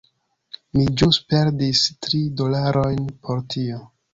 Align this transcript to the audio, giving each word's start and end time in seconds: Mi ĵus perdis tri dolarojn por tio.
Mi 0.77 0.85
ĵus 1.01 1.19
perdis 1.33 1.83
tri 2.07 2.25
dolarojn 2.41 3.07
por 3.29 3.45
tio. 3.57 3.87